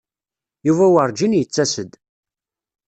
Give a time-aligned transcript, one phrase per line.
[0.67, 1.91] Yuba werǧin yettas-d.